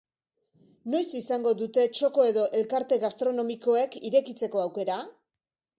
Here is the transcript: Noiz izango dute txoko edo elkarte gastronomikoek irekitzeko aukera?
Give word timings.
Noiz 0.93 1.13
izango 1.19 1.53
dute 1.59 1.85
txoko 1.99 2.25
edo 2.31 2.47
elkarte 2.61 3.01
gastronomikoek 3.05 4.01
irekitzeko 4.11 4.65
aukera? 4.69 5.03